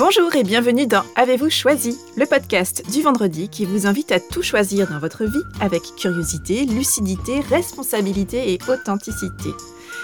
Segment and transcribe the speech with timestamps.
[0.00, 4.42] Bonjour et bienvenue dans Avez-vous choisi, le podcast du vendredi qui vous invite à tout
[4.42, 9.50] choisir dans votre vie avec curiosité, lucidité, responsabilité et authenticité.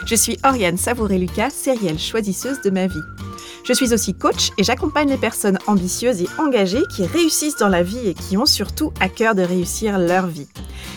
[0.04, 3.00] Je suis Oriane Savouré-Lucas, sérielle choisisseuse de ma vie.
[3.64, 7.82] Je suis aussi coach et j'accompagne les personnes ambitieuses et engagées qui réussissent dans la
[7.82, 10.48] vie et qui ont surtout à cœur de réussir leur vie.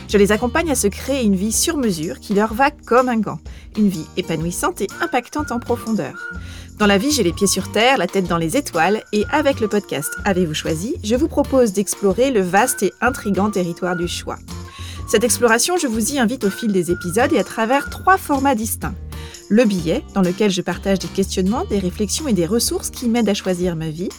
[0.09, 3.19] Je les accompagne à se créer une vie sur mesure qui leur va comme un
[3.19, 3.39] gant,
[3.77, 6.33] une vie épanouissante et impactante en profondeur.
[6.79, 9.59] Dans la vie, j'ai les pieds sur terre, la tête dans les étoiles, et avec
[9.59, 14.37] le podcast Avez-vous choisi, je vous propose d'explorer le vaste et intrigant territoire du choix.
[15.05, 18.55] Cette exploration, je vous y invite au fil des épisodes et à travers trois formats
[18.55, 18.95] distincts.
[19.49, 23.27] Le billet, dans lequel je partage des questionnements, des réflexions et des ressources qui m'aident
[23.27, 24.09] à choisir ma vie.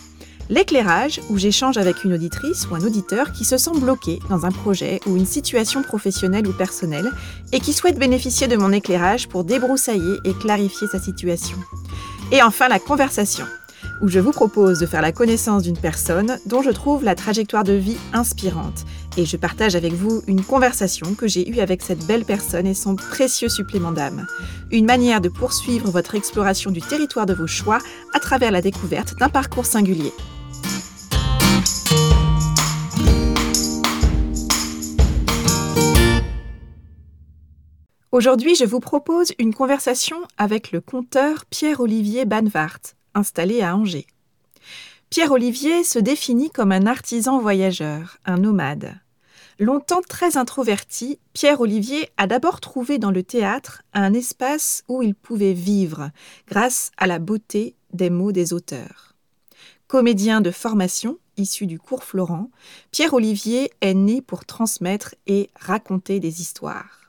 [0.51, 4.51] L'éclairage, où j'échange avec une auditrice ou un auditeur qui se sent bloqué dans un
[4.51, 7.11] projet ou une situation professionnelle ou personnelle
[7.53, 11.57] et qui souhaite bénéficier de mon éclairage pour débroussailler et clarifier sa situation.
[12.33, 13.45] Et enfin la conversation,
[14.01, 17.65] où je vous propose de faire la connaissance d'une personne dont je trouve la trajectoire
[17.65, 18.85] de vie inspirante.
[19.17, 22.75] Et je partage avec vous une conversation que j'ai eue avec cette belle personne et
[22.75, 24.29] son précieux supplément d'âme.
[24.71, 27.79] Une manière de poursuivre votre exploration du territoire de vos choix
[28.15, 30.13] à travers la découverte d'un parcours singulier.
[38.13, 42.81] Aujourd'hui, je vous propose une conversation avec le conteur Pierre-Olivier Banvart,
[43.15, 44.09] installé à Angers.
[45.11, 48.99] Pierre-Olivier se définit comme un artisan voyageur, un nomade.
[49.61, 55.53] Longtemps très introverti, Pierre-Olivier a d'abord trouvé dans le théâtre un espace où il pouvait
[55.53, 56.11] vivre
[56.49, 59.15] grâce à la beauté des mots des auteurs.
[59.87, 62.51] Comédien de formation, issu du cours Florent,
[62.91, 67.00] Pierre-Olivier est né pour transmettre et raconter des histoires.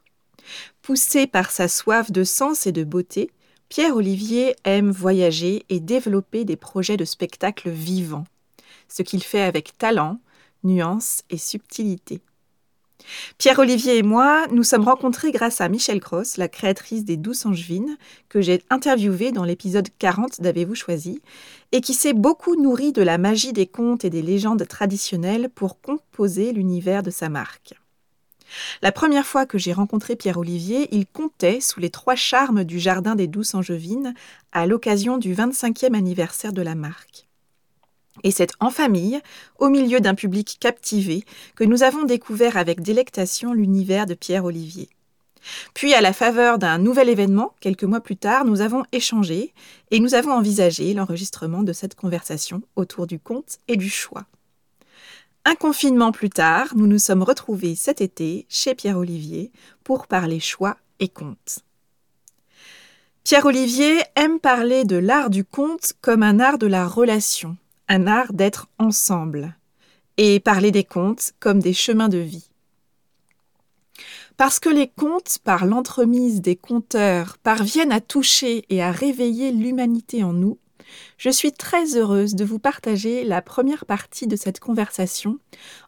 [0.92, 3.32] Poussé par sa soif de sens et de beauté,
[3.70, 8.26] Pierre-Olivier aime voyager et développer des projets de spectacle vivants,
[8.90, 10.20] ce qu'il fait avec talent,
[10.66, 12.20] nuance et subtilité.
[13.38, 17.98] Pierre-Olivier et moi nous sommes rencontrés grâce à Michel Cross, la créatrice des Douces Angevines,
[18.28, 21.22] que j'ai interviewée dans l'épisode 40 d'Avez-vous choisi,
[21.72, 25.80] et qui s'est beaucoup nourrie de la magie des contes et des légendes traditionnelles pour
[25.80, 27.81] composer l'univers de sa marque.
[28.82, 33.16] La première fois que j'ai rencontré Pierre-Olivier, il comptait sous les trois charmes du Jardin
[33.16, 34.14] des Douces Angevines
[34.52, 37.28] à l'occasion du 25e anniversaire de la marque.
[38.24, 39.20] Et c'est en famille,
[39.58, 41.24] au milieu d'un public captivé,
[41.56, 44.90] que nous avons découvert avec délectation l'univers de Pierre-Olivier.
[45.74, 49.54] Puis, à la faveur d'un nouvel événement, quelques mois plus tard, nous avons échangé
[49.90, 54.26] et nous avons envisagé l'enregistrement de cette conversation autour du conte et du choix.
[55.44, 59.52] Un confinement plus tard, nous nous sommes retrouvés cet été chez Pierre-Olivier
[59.84, 61.60] pour parler choix et contes.
[63.24, 67.58] Pierre-Olivier aime parler de l'art du conte comme un art de la relation,
[67.88, 69.56] un art d'être ensemble,
[70.18, 72.50] et parler des contes comme des chemins de vie.
[74.38, 80.24] Parce que les contes, par l'entremise des conteurs, parviennent à toucher et à réveiller l'humanité
[80.24, 80.60] en nous,
[81.18, 85.40] je suis très heureuse de vous partager la première partie de cette conversation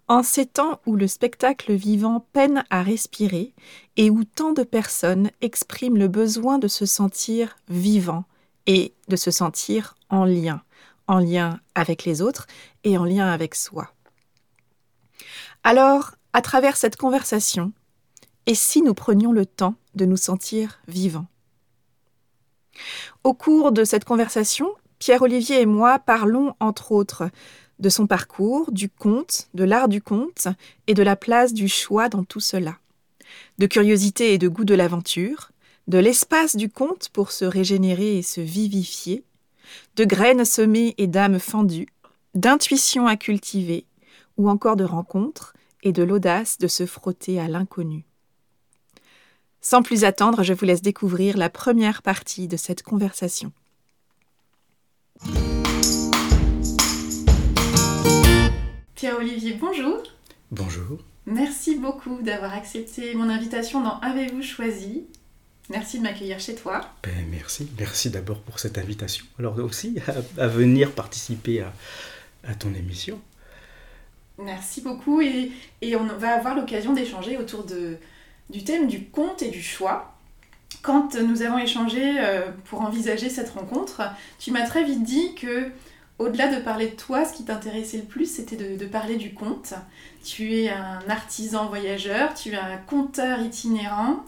[0.08, 3.54] en ces temps où le spectacle vivant peine à respirer
[3.98, 8.26] et où tant de personnes expriment le besoin de se sentir vivant
[8.66, 10.62] et de se sentir en lien,
[11.08, 12.48] en lien avec les autres
[12.84, 13.94] et en lien avec soi.
[15.64, 17.72] Alors, à travers cette conversation,
[18.46, 21.28] et si nous prenions le temps de nous sentir vivants?
[23.24, 27.30] Au cours de cette conversation, Pierre-Olivier et moi parlons entre autres
[27.80, 30.48] de son parcours, du conte, de l'art du conte
[30.88, 32.78] et de la place du choix dans tout cela,
[33.58, 35.52] de curiosité et de goût de l'aventure,
[35.90, 39.26] de l'espace du conte pour se régénérer et se vivifier,
[39.98, 41.90] de graines semées et d'âmes fendues,
[42.34, 43.86] d'intuition à cultiver,
[44.38, 48.06] ou encore de rencontres et de l'audace de se frotter à l'inconnu.
[49.60, 53.52] Sans plus attendre, je vous laisse découvrir la première partie de cette conversation.
[58.96, 60.02] Pierre-Olivier, bonjour.
[60.52, 61.00] Bonjour.
[61.26, 65.04] Merci beaucoup d'avoir accepté mon invitation dans Avez-vous choisi
[65.70, 66.82] Merci de m'accueillir chez toi.
[67.04, 67.70] Ben, merci.
[67.80, 69.26] Merci d'abord pour cette invitation.
[69.40, 69.98] Alors aussi
[70.38, 71.66] à, venir participer
[72.44, 73.20] à, ton émission.
[74.38, 75.52] Merci beaucoup et,
[75.82, 77.98] et on va avoir l'occasion d'échanger autour de,
[78.50, 80.16] du thème du conte et du choix.
[80.84, 84.02] Quand nous avons échangé euh, pour envisager cette rencontre,
[84.38, 85.72] tu m'as très vite dit que
[86.20, 89.74] au-delà de parler de toi, ce qui t'intéressait le plus, c'était de, parler du conte.
[90.24, 94.26] Tu es un artisan voyageur, tu es un conteur itinérant.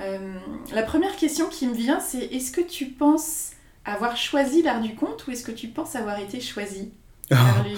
[0.00, 0.34] Euh,
[0.72, 3.50] la première question qui me vient, c'est est-ce que tu penses
[3.84, 6.90] avoir choisi l'art du conte ou est-ce que tu penses avoir été choisi
[7.28, 7.76] par lui?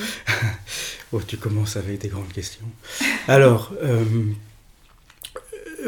[1.12, 2.66] Oh, tu commences avec des grandes questions.
[3.26, 4.04] Alors, euh,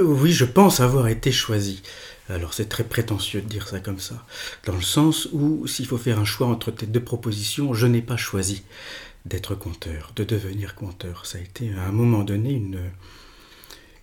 [0.00, 1.80] oui, je pense avoir été choisi.
[2.28, 4.24] Alors c'est très prétentieux de dire ça comme ça,
[4.64, 8.02] dans le sens où s'il faut faire un choix entre tes deux propositions, je n'ai
[8.02, 8.62] pas choisi
[9.26, 11.26] d'être conteur, de devenir conteur.
[11.26, 12.52] Ça a été à un moment donné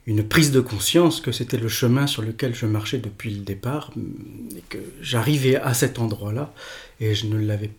[0.06, 3.92] une, prise de conscience que c'était le chemin sur lequel je marchais depuis le départ
[4.56, 6.54] et que j'arrivais à cet endroit-là
[7.00, 7.72] et je ne l'avais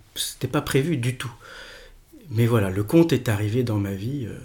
[0.50, 1.32] pas prévu du tout.
[2.30, 4.38] Mais voilà, le conte est arrivé dans ma vie euh,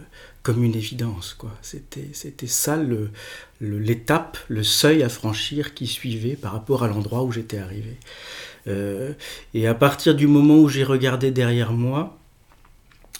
[0.45, 1.50] comme une évidence quoi.
[1.63, 2.80] C'était c'était ça
[3.59, 7.97] l'étape, le, seuil à franchir qui suivait par rapport à l'endroit où j'étais arrivé.
[8.68, 9.13] Euh,
[9.56, 12.19] et à partir du moment où j'ai regardé derrière moi,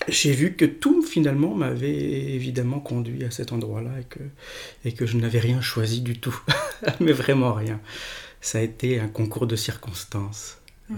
[0.08, 4.20] j'ai vu que tout finalement m'avait évidemment conduit à cet endroit-là et que,
[4.86, 6.40] et que je n'avais rien choisi du tout,
[7.00, 7.82] mais vraiment rien.
[8.40, 10.60] Ça a été un concours de circonstances.
[10.90, 10.98] Mmh.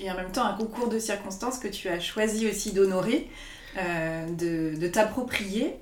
[0.00, 3.28] Et en même temps un concours de circonstances que tu as choisi aussi d'honorer,
[3.76, 5.74] de, de t'approprier.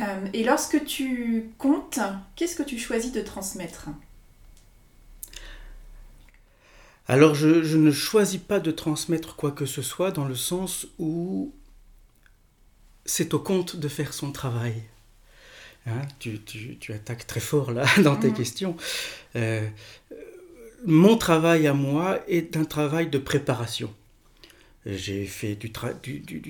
[0.00, 2.00] Euh, et lorsque tu comptes,
[2.36, 3.88] qu'est-ce que tu choisis de transmettre?
[7.08, 10.86] Alors je, je, ne choisis pas de transmettre quoi que ce soit dans le sens
[10.98, 11.52] où
[13.04, 14.82] c'est au compte de faire son travail.
[15.86, 16.40] Hein, tu,
[16.90, 18.34] attaques très fort là dans tes mm.
[18.34, 18.76] questions.
[19.36, 19.68] Euh,
[20.86, 23.92] mon travail à moi est un travail de préparation.
[24.86, 25.70] J'ai fait du,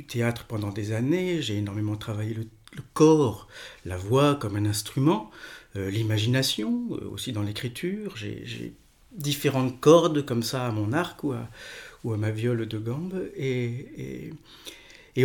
[0.05, 2.47] théâtre pendant des années, j'ai énormément travaillé le,
[2.95, 3.49] corps,
[3.85, 5.31] la voix comme un instrument,
[5.77, 8.17] euh, l'imagination euh, aussi dans l'écriture.
[8.17, 8.73] J'ai
[9.13, 13.23] différentes cordes comme ça à mon arc ou à, ma viole de gambe.
[13.37, 14.33] et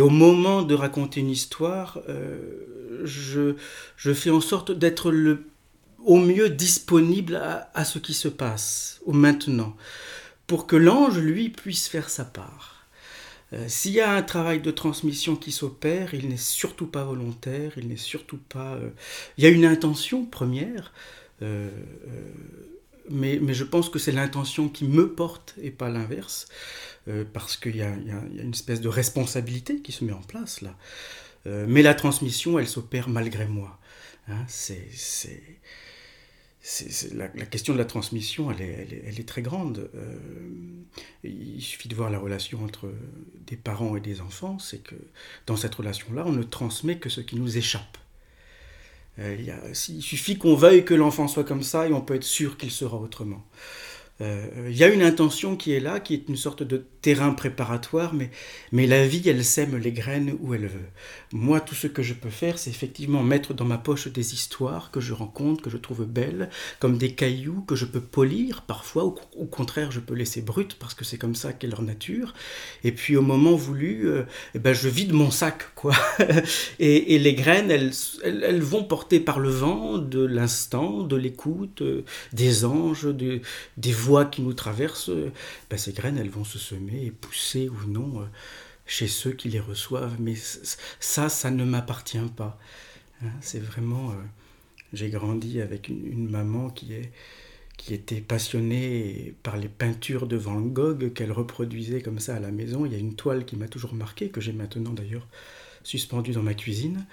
[0.00, 5.46] au moment de raconter une histoire, euh, je, fais en sorte d'être le,
[6.04, 9.76] au mieux disponible à, ce qui se passe, au maintenant,
[10.46, 12.77] pour que l'ange, lui, puisse faire sa part.
[13.52, 17.72] Euh, s'il y a un travail de transmission qui s'opère, il n'est surtout pas volontaire,
[17.76, 18.74] il n'est surtout pas...
[18.74, 18.90] Euh,
[19.36, 20.92] il y a une intention première,
[23.10, 26.46] mais, mais, je pense que c'est l'intention qui me porte et pas l'inverse.
[27.08, 30.76] Euh, parce qu'il y, a une espèce de responsabilité qui se met en place là.
[31.46, 33.78] Euh, mais la transmission, elle s'opère malgré moi.
[34.28, 34.44] Hein.
[34.46, 34.90] c'est,
[37.14, 39.90] la, question de la transmission, elle est, très grande.
[39.94, 40.16] Euh,
[41.24, 42.92] il suffit de voir la relation entre
[43.46, 44.94] des parents et des enfants, c'est que
[45.46, 47.98] dans cette relation-là, on ne transmet que ce qui nous échappe.
[49.18, 49.54] il,
[49.88, 52.70] il, suffit qu'on veuille que l'enfant soit comme ça et on peut être sûr qu'il
[52.70, 53.44] sera autrement.
[54.20, 58.14] Il y a une intention qui est là, qui est une sorte de terrain préparatoire,
[58.14, 58.30] mais,
[58.72, 60.88] mais la vie, elle sème les graines où elle veut.
[61.32, 64.90] Moi, tout ce que je peux faire, c'est effectivement mettre dans ma poche des histoires
[64.90, 66.50] que je rencontre, que je trouve belles,
[66.80, 70.74] comme des cailloux que je peux polir parfois, ou au contraire, je peux laisser brutes,
[70.74, 72.34] parce que c'est comme ça qu'est leur nature.
[72.82, 74.24] Et puis, au moment voulu, euh,
[74.54, 75.94] eh ben, je vide mon sac, quoi.
[76.80, 77.92] et, les graines, elles,
[78.24, 84.07] elles, vont porter par le vent de l'instant, de l'écoute, euh, des anges, des voix
[84.30, 85.10] qui nous traversent.
[85.70, 88.24] Ben, ces graines, elles vont se semer et pousser ou non euh,
[88.86, 90.16] chez ceux qui les reçoivent.
[90.18, 92.58] Mais ça, ça ne m'appartient pas.
[93.22, 93.30] Hein.
[93.40, 94.10] c'est vraiment...
[94.10, 94.14] Euh,
[94.94, 97.12] j'ai grandi avec une, maman qui, est,
[97.76, 102.50] qui était passionnée par les peintures de Van Gogh qu'elle reproduisait comme ça à la
[102.50, 102.86] maison.
[102.86, 105.26] Il y a une toile qui m'a toujours marqué, que j'ai maintenant d'ailleurs
[105.82, 107.06] suspendue dans ma cuisine,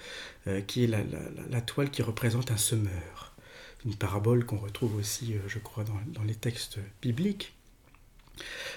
[0.46, 3.25] euh, qui est la, toile qui représente un semeur.
[3.84, 7.56] Une parabole qu'on retrouve aussi, je crois, dans les textes bibliques.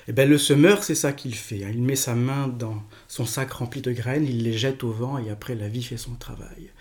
[0.08, 1.63] Eh bien, le semeur, c'est ça qu'il fait.
[1.63, 1.72] Hein.
[1.74, 5.18] Il met sa main dans son sac rempli de graines, il les jette au vent
[5.18, 6.72] et après la vie fait son travail.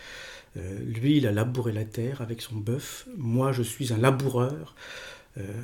[0.56, 3.06] Euh, lui, il a labouré la terre avec son bœuf.
[3.16, 4.74] Moi, je suis un laboureur.
[5.36, 5.62] Euh,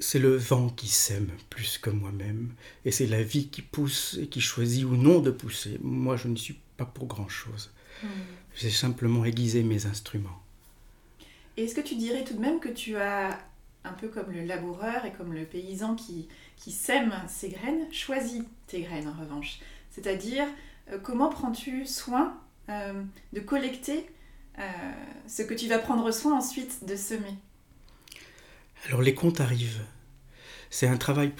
[0.00, 2.50] c'est le vent qui sème plus que moi-même.
[2.84, 5.78] Et c'est la vie qui pousse et qui choisit ou non de pousser.
[5.82, 7.70] Moi, je ne suis pas pour grand-chose.
[8.02, 8.08] Hmm.
[8.56, 10.42] J'ai simplement aiguisé mes instruments.
[11.56, 13.38] Est-ce que tu dirais tout de même que tu as
[13.84, 16.28] un peu comme le laboureur et comme le paysan qui,
[16.70, 19.58] sème ses graines, choisit tes graines en revanche?
[19.90, 20.46] C'est-à-dire,
[20.90, 22.38] euh, comment prends-tu soin
[22.68, 23.02] euh,
[23.32, 24.06] de collecter
[24.58, 24.62] euh,
[25.26, 27.34] ce que tu vas prendre soin ensuite de semer?
[28.86, 29.84] Alors les comptes arrivent.
[30.70, 31.32] C'est un travail,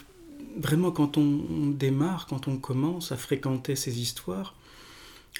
[0.56, 4.56] vraiment quand on, démarre, quand on commence à fréquenter ces histoires,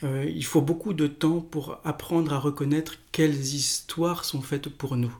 [0.02, 5.14] il faut beaucoup de temps pour apprendre à reconnaître quelles histoires sont faites pour nous.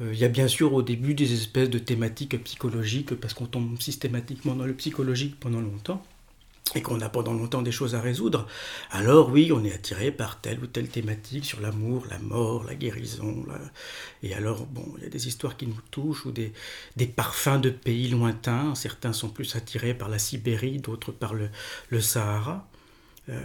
[0.00, 3.46] Euh, il y a bien sûr au début des espèces de thématiques psychologiques, parce qu'on
[3.46, 6.04] tombe systématiquement dans le psychologique pendant longtemps.
[6.74, 8.46] et qu'on a pendant longtemps des choses à résoudre,
[8.92, 12.74] alors oui, on est attiré par telle ou telle thématique sur l'amour, la mort, la
[12.74, 13.44] guérison.
[14.22, 16.52] Et alors, bon, il y a des histoires qui nous touchent ou des,
[17.06, 18.74] parfums de pays lointains.
[18.74, 21.50] Certains sont plus attirés par la Sibérie, d'autres par le,
[21.90, 22.66] le Sahara.
[23.28, 23.42] Euh,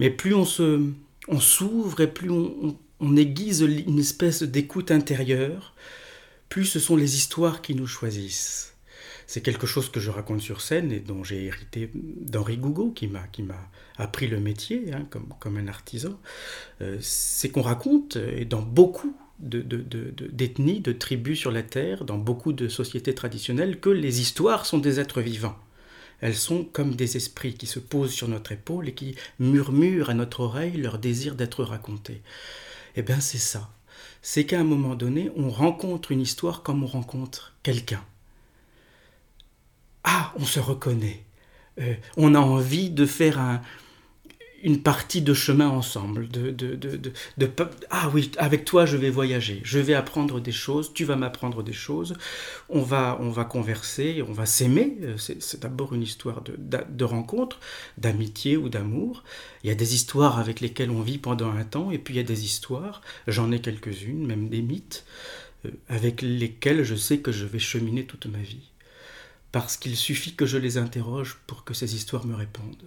[0.00, 0.82] mais plus on se,
[1.28, 5.74] on s'ouvre et plus on, on aiguise une espèce d'écoute intérieure,
[6.48, 8.70] plus ce sont les histoires qui nous choisissent
[9.30, 13.06] c'est quelque chose que je raconte sur scène et dont j'ai hérité d'Henri Gougo, qui
[13.06, 16.18] m'a, qui m'a appris le métier hein, comme, comme un artisan.
[16.80, 22.18] Euh, c'est qu'on raconte, et dans beaucoup de, d'ethnies, de, tribus sur la Terre, dans
[22.18, 25.56] beaucoup de sociétés traditionnelles, que les histoires sont des êtres vivants.
[26.20, 30.14] Elles sont comme des esprits qui se posent sur notre épaule et qui murmurent à
[30.14, 32.22] notre oreille leur désir d'être racontés.
[32.96, 33.70] Eh bien c'est ça.
[34.22, 38.04] C'est qu'à un moment donné, on rencontre une histoire comme on rencontre quelqu'un.
[40.04, 41.24] Ah, on se reconnaît.
[41.78, 43.60] Euh, on a envie de faire
[44.62, 46.28] une partie de chemin ensemble.
[46.28, 47.12] De, de,
[47.90, 49.60] ah oui, avec toi, je vais voyager.
[49.64, 50.92] Je vais apprendre des choses.
[50.92, 52.14] Tu vas m'apprendre des choses.
[52.68, 54.22] On va, on va converser.
[54.28, 54.98] On va s'aimer.
[55.02, 57.58] Euh, c'est d'abord une histoire de, rencontre,
[57.98, 59.24] d'amitié ou d'amour.
[59.64, 61.90] Il y a des histoires avec lesquelles on vit pendant un temps.
[61.90, 65.04] Et puis il y a des histoires, j'en ai quelques-unes, même des mythes,
[65.64, 68.70] euh, avec lesquelles je sais que je vais cheminer toute ma vie
[69.52, 72.84] parce qu'il suffit que je les interroge pour que ces histoires me répondent,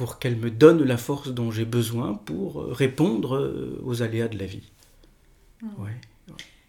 [0.00, 4.38] pour qu'elles me donnent la force dont j'ai besoin pour répondre euh, aux aléas de
[4.38, 4.72] la vie.
[5.60, 5.88] Hmm.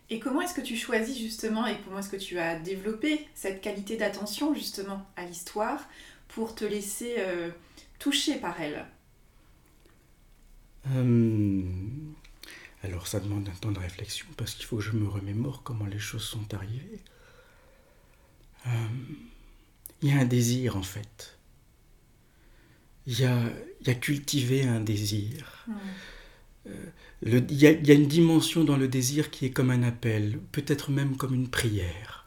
[0.09, 3.61] Et comment est-ce que tu choisis justement et comment est-ce que tu as développé cette
[3.61, 5.79] qualité d'attention justement à l'histoire
[6.27, 7.51] pour te laisser euh,
[7.99, 8.85] toucher par elle?
[10.93, 11.63] Euh,
[12.83, 15.85] Alors ça demande un temps de réflexion parce qu'il faut que je me remémore comment
[15.85, 16.99] les choses sont arrivées
[20.01, 21.37] il y a un désir en fait.
[23.07, 23.39] Il y a,
[23.85, 25.67] y a cultivé un désir.
[26.67, 26.71] Euh,
[27.23, 30.91] il y, y, a une dimension dans le désir qui est comme un appel, peut-être
[30.91, 32.21] même comme une prière.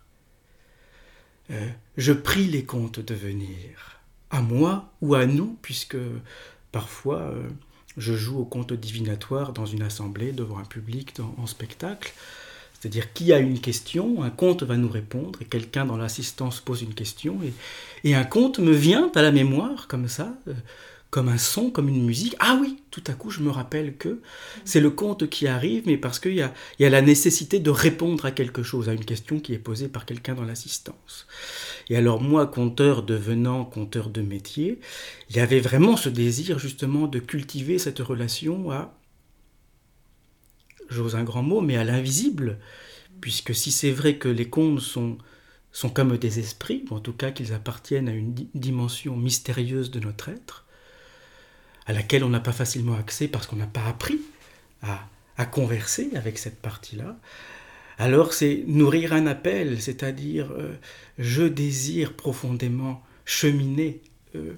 [1.50, 4.00] Euh, je prie les contes de venir,
[4.30, 5.96] à moi ou à nous, puisque
[6.72, 7.48] parfois euh,
[7.96, 12.12] je joue au conte divinatoire dans une assemblée, devant un public, en spectacle.
[12.84, 16.82] C'est-à-dire qui a une question, un conte va nous répondre, et quelqu'un dans l'assistance pose
[16.82, 17.38] une question,
[18.04, 20.52] et, un conte me vient à la mémoire, comme ça, euh,
[21.08, 22.36] comme un son, comme une musique.
[22.40, 24.20] Ah oui, tout à coup, je me rappelle que
[24.66, 27.70] c'est le conte qui arrive, mais parce qu'il y a, y a la nécessité de
[27.70, 31.26] répondre à quelque chose, à une question qui est posée par quelqu'un dans l'assistance.
[31.88, 34.78] Et alors moi, conteur devenant conteur de métier,
[35.30, 38.92] il y avait vraiment ce désir justement de cultiver cette relation à
[40.94, 42.58] j'ose un grand mot, mais à l'invisible,
[43.20, 45.18] puisque si c'est vrai que les contes sont,
[45.92, 50.28] comme des esprits, ou en tout cas qu'ils appartiennent à une dimension mystérieuse de notre
[50.28, 50.64] être,
[51.86, 54.20] à laquelle on n'a pas facilement accès parce qu'on n'a pas appris
[54.82, 57.18] à, à, converser avec cette partie-là,
[57.98, 60.74] alors c'est nourrir un appel, c'est-à-dire euh,
[61.18, 64.00] je désire profondément cheminer
[64.34, 64.54] euh,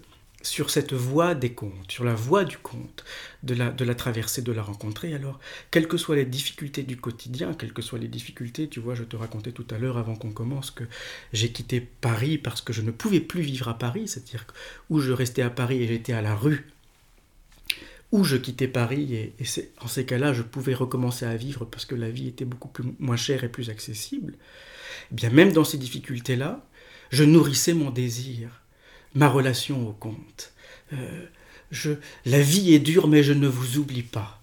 [0.46, 3.04] sur cette voie des contes, sur la voie du conte,
[3.42, 5.14] de la, de la traversée, de la rencontrer.
[5.14, 8.94] Alors, quelles que soient les difficultés du quotidien, quelles que soient les difficultés, tu vois,
[8.94, 10.84] je te racontais tout à l'heure avant qu'on commence que
[11.32, 14.46] j'ai quitté Paris parce que je ne pouvais plus vivre à Paris, c'est-à-dire
[14.90, 16.66] où je restais à Paris et j'étais à la rue,
[18.12, 19.34] où je quittais Paris et,
[19.80, 23.16] en ces cas-là, je pouvais recommencer à vivre parce que la vie était beaucoup moins
[23.16, 24.34] chère et plus accessible.
[25.10, 26.64] Eh bien, même dans ces difficultés-là,
[27.10, 28.62] je nourrissais mon désir
[29.16, 30.52] ma relation au conte.
[30.92, 31.26] Euh,
[31.70, 31.92] je,
[32.24, 34.40] la vie est dure, mais je ne vous oublie pas.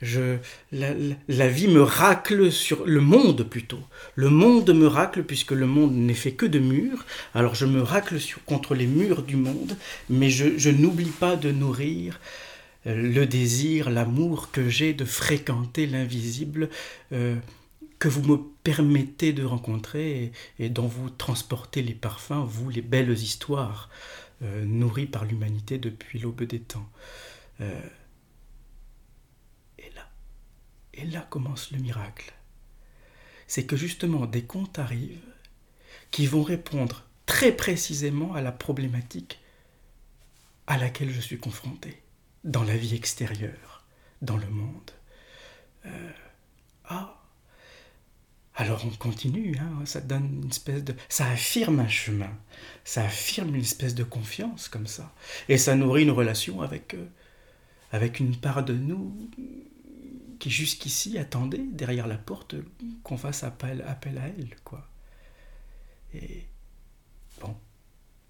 [0.00, 0.38] Je,
[0.72, 3.78] la, vie me racle sur le monde plutôt.
[4.16, 7.04] Le monde me racle puisque le monde n'est fait que de murs.
[7.34, 9.76] Alors je me racle sur, contre les murs du monde,
[10.10, 12.18] mais je, n'oublie pas de nourrir
[12.88, 16.68] euh, le désir, l'amour que j'ai de fréquenter l'invisible
[17.12, 17.36] euh,
[18.02, 23.12] que vous me permettez de rencontrer et, dont vous transportez les parfums, vous, les belles
[23.12, 23.90] histoires
[24.42, 26.90] euh, nourries par l'humanité depuis l'aube des temps.
[27.60, 27.80] Euh,
[29.78, 30.10] et là,
[30.94, 32.34] et là commence le miracle.
[33.46, 35.20] C'est que justement des contes arrivent
[36.10, 39.38] qui vont répondre très précisément à la problématique
[40.66, 42.02] à laquelle je suis confronté
[42.42, 43.84] dans la vie extérieure,
[44.22, 44.90] dans le monde.
[45.86, 46.10] Euh,
[46.86, 47.21] ah,
[48.54, 50.94] alors on continue, hein, ça donne une espèce de.
[51.08, 52.30] Ça affirme un chemin,
[52.84, 55.14] ça affirme une espèce de confiance comme ça.
[55.48, 57.06] Et ça nourrit une relation avec, euh,
[57.92, 59.30] avec une part de nous
[60.38, 62.56] qui jusqu'ici attendait derrière la porte
[63.04, 64.86] qu'on fasse appel, appel à elle, quoi.
[66.14, 66.44] Et
[67.40, 67.56] bon,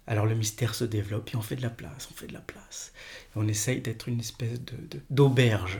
[0.07, 2.39] alors le mystère se développe et on fait de la place, on fait de la
[2.39, 2.93] place.
[3.35, 4.59] on essaye d'être une espèce
[5.09, 5.79] d'auberge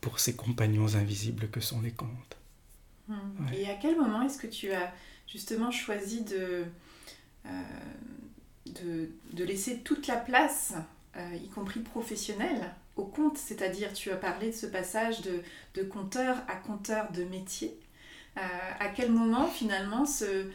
[0.00, 2.37] pour ces compagnons invisibles que sont les contes.
[3.54, 4.92] Et à quel moment est-ce que tu as
[5.26, 6.64] justement choisi de,
[7.46, 10.74] euh, de, laisser toute la place,
[11.16, 13.38] euh, y compris professionnelle, au conte?
[13.38, 15.42] C'est-à-dire, tu as parlé de ce passage de,
[15.74, 17.78] de conteur à conteur de métier.
[18.36, 18.40] Euh,
[18.78, 20.46] à quel moment finalement ce,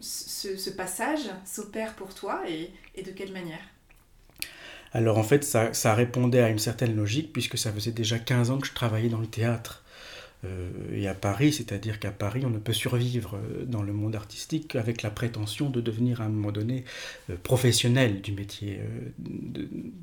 [0.00, 3.62] ce, passage s'opère pour toi et, et de quelle manière?
[4.92, 8.50] Alors en fait, ça, ça, répondait à une certaine logique, puisque ça faisait déjà 15
[8.50, 9.84] ans que je travaillais dans le théâtre.
[10.44, 14.14] Euh, et à Paris, c'est-à-dire qu'à Paris, on ne peut survivre euh, dans le monde
[14.14, 16.84] artistique avec la prétention de devenir à un moment donné
[17.30, 18.80] euh, professionnel du métier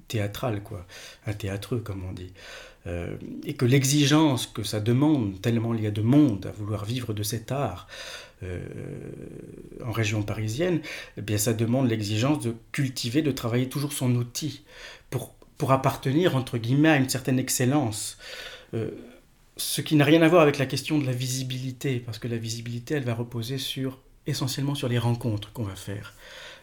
[0.08, 0.86] théâtral, quoi,
[1.26, 2.34] un théâtreux comme on dit.
[3.46, 7.14] et que l'exigence que ça demande, tellement il y a de monde à vouloir vivre
[7.14, 7.88] de cet art,
[9.84, 10.82] en région parisienne,
[11.18, 14.64] eh bien ça demande l'exigence de cultiver, de travailler toujours son outil
[15.10, 18.18] pour, pour appartenir, entre guillemets, à une certaine excellence
[19.58, 22.38] ce qui n'a rien à voir avec la question de la visibilité, parce que la
[22.38, 26.14] visibilité, elle va reposer sur, essentiellement sur les rencontres qu'on va faire.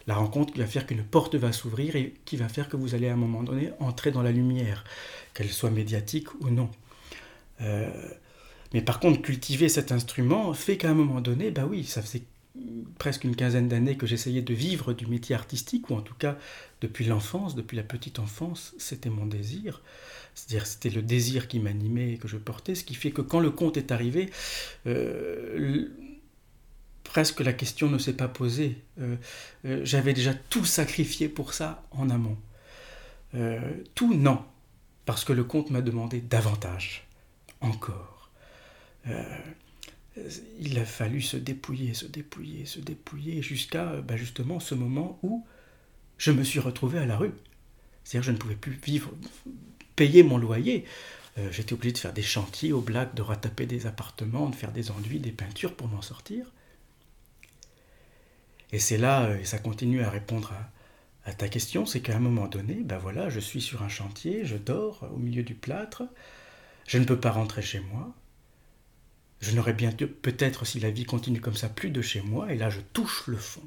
[0.05, 2.93] La rencontre qui va faire qu'une porte va s'ouvrir et qui va faire que vous
[2.93, 4.83] allez à un moment donné entrer dans la lumière,
[5.33, 6.69] qu'elle soit médiatique ou non.
[7.61, 7.89] Euh,
[8.73, 12.23] mais par contre, cultiver cet instrument fait qu'à un moment donné, bah oui, ça faisait
[12.99, 16.37] presque une quinzaine d'années que j'essayais de vivre du métier artistique, ou en tout cas
[16.81, 19.81] depuis l'enfance, depuis la petite enfance, c'était mon désir.
[20.35, 23.51] C'est-à-dire c'était le désir qui m'animait que je portais, ce qui fait que quand le
[23.51, 24.29] conte est arrivé,
[24.87, 25.87] euh,
[27.03, 28.77] presque la question ne s'est pas posée.
[28.99, 29.15] Euh,
[29.65, 32.37] euh, j'avais déjà tout sacrifié pour ça en amont.
[33.95, 34.43] tout, non,
[35.05, 37.07] parce que le conte m'a demandé davantage,
[37.61, 38.29] encore.
[40.59, 45.47] il a fallu se dépouiller, se dépouiller, se dépouiller, jusqu'à bah, justement ce moment où
[46.19, 47.33] je me suis retrouvé à la rue.
[48.03, 49.11] C'est-à-dire je ne pouvais plus vivre
[49.95, 50.85] payer mon loyer.
[51.37, 54.71] Euh, j'étais obligé de faire des chantiers au black, de rataper des appartements, de faire
[54.71, 56.45] des enduits, des peintures pour m'en sortir.
[58.71, 60.53] Et c'est là, euh, et ça continue à répondre
[61.25, 64.43] à, ta question, c'est qu'à un moment donné, ben voilà, je suis sur un chantier,
[64.43, 66.03] je dors au milieu du plâtre,
[66.85, 68.13] je ne peux pas rentrer chez moi.
[69.39, 72.57] Je n'aurai bien peut-être, si la vie continue comme ça, plus de chez moi, et
[72.57, 73.63] là je touche le fond.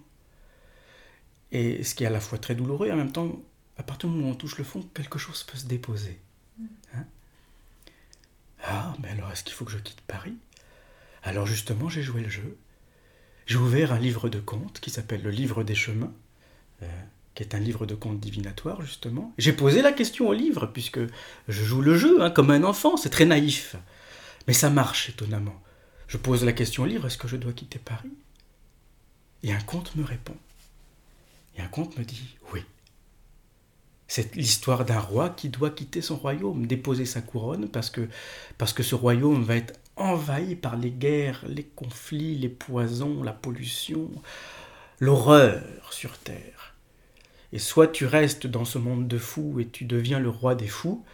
[1.50, 3.40] Et ce qui est à la fois très douloureux et en même temps
[3.78, 6.18] à partir du moment où on touche le fond, quelque chose peut se déposer.
[6.94, 7.04] Hein?
[8.64, 10.36] Ah, mais alors est-ce qu'il faut que je quitte Paris?
[11.22, 12.56] Alors justement, j'ai joué le jeu.
[13.46, 16.12] J'ai ouvert un livre de contes qui s'appelle Le Livre des Chemins,
[16.82, 17.02] euh,
[17.34, 19.32] qui est un livre de contes divinatoire, justement.
[19.38, 21.00] J'ai posé la question au livre, puisque
[21.48, 23.76] je joue le jeu, hein, comme un enfant, c'est très naïf.
[24.48, 25.60] Mais ça marche étonnamment.
[26.08, 28.12] Je pose la question au livre, est-ce que je dois quitter Paris?
[29.42, 30.36] Et un conte me répond.
[31.56, 32.64] Et un conte me dit, oui.
[34.08, 38.08] C'est l'histoire d'un roi qui doit quitter son royaume, déposer sa couronne, parce que,
[38.56, 43.32] parce que ce royaume va être envahi par les guerres, les conflits, les poisons, la
[43.32, 44.10] pollution,
[45.00, 46.74] l'horreur sur Terre.
[47.52, 50.68] Et soit tu restes dans ce monde de fous et tu deviens le roi des
[50.68, 51.04] fous,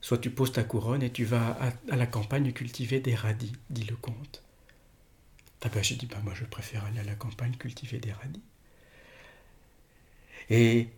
[0.00, 1.58] soit tu poses ta couronne et tu vas
[1.90, 4.42] à, la campagne cultiver des radis, dit le comte.
[5.62, 8.42] Ah ben, j'ai dit, ben, moi je préfère aller à la campagne cultiver des radis.
[10.48, 10.88] Et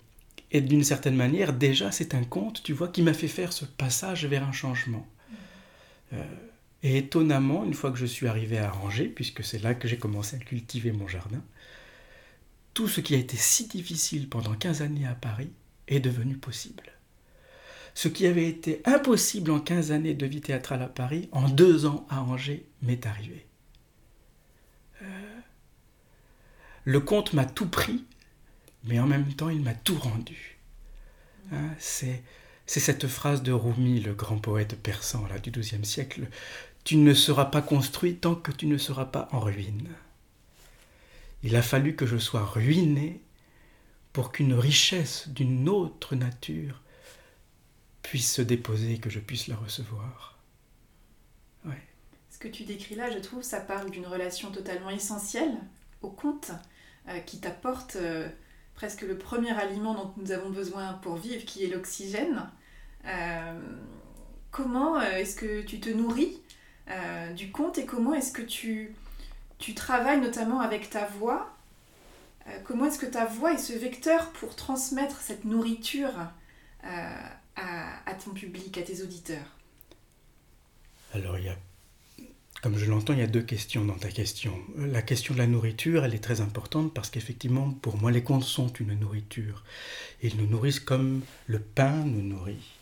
[0.50, 3.64] et d'une certaine manière, déjà, c'est un conte, tu vois, qui m'a fait faire ce
[3.64, 5.06] passage vers un changement.
[6.14, 6.24] Euh,
[6.82, 9.98] et étonnamment, une fois que je suis arrivé à Angers, puisque c'est là que j'ai
[9.98, 11.42] commencé à cultiver mon jardin,
[12.72, 15.50] tout ce qui a été si difficile pendant 15 années à Paris
[15.88, 16.84] est devenu possible.
[17.94, 21.84] Ce qui avait été impossible en 15 années de vie théâtrale à Paris, en deux
[21.84, 23.44] ans à Angers, m'est arrivé.
[25.02, 25.40] Euh,
[26.84, 28.04] le conte m'a tout pris
[28.84, 30.58] mais en même temps, il m'a tout rendu.
[31.52, 32.22] Hein, c'est,
[32.66, 36.28] cette phrase de Rumi, le grand poète persan du XIIe siècle
[36.84, 39.88] Tu ne seras pas construit tant que tu ne seras pas en ruine.
[41.42, 43.22] Il a fallu que je sois ruiné
[44.12, 46.82] pour qu'une richesse d'une autre nature
[48.02, 50.38] puisse se déposer et que je puisse la recevoir.
[51.64, 51.82] Ouais.
[52.30, 55.54] Ce que tu décris là, je trouve, ça parle d'une relation totalement essentielle
[56.02, 56.50] au conte,
[57.08, 58.28] euh, qui t'apporte euh,
[58.78, 62.48] presque le premier aliment dont nous avons besoin pour vivre, qui est l'oxygène.
[63.06, 63.60] Euh,
[64.52, 66.40] comment euh, est-ce que tu te nourris
[66.88, 68.94] euh, du conte et comment est-ce que tu,
[69.58, 71.52] tu travailles notamment avec ta voix
[72.64, 76.14] Comment est-ce que ta voix est ce vecteur pour transmettre cette nourriture
[76.82, 77.32] à,
[78.06, 79.56] à ton public, à tes auditeurs?
[81.12, 81.56] Alors il y a
[82.62, 84.52] comme je l'entends, il y a deux questions dans ta question.
[84.76, 88.44] La question de la nourriture, elle est très importante parce qu'effectivement, pour moi, les contes
[88.44, 89.62] sont une nourriture.
[90.22, 92.74] Ils nous nourrissent comme le pain nous nourrit.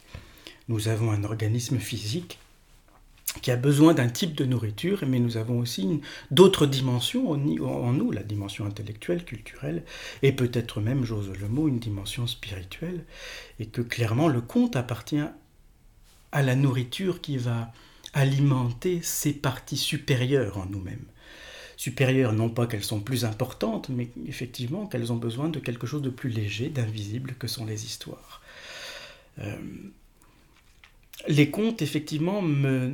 [0.69, 2.39] Nous avons un organisme physique
[3.43, 8.11] qui a besoin d'un type de nourriture, mais nous avons aussi d'autres dimensions en nous,
[8.11, 9.85] la dimension intellectuelle, culturelle,
[10.23, 13.05] et peut-être même, j'ose le mot, une dimension spirituelle,
[13.61, 15.25] et que clairement le conte appartient
[16.33, 17.73] à la nourriture qui va
[18.13, 21.05] alimenter ces parties supérieures en nous-mêmes.
[21.77, 26.03] Supérieures, non pas qu'elles sont plus importantes, mais effectivement qu'elles ont besoin de quelque chose
[26.03, 28.41] de plus léger, d'invisible que sont les histoires.
[29.41, 29.57] Euh,
[31.29, 32.89] les contes, effectivement, me,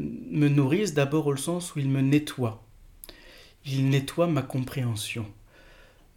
[0.48, 2.62] nourrissent d'abord au sens où ils me nettoient.
[3.66, 5.26] Ils nettoient ma compréhension.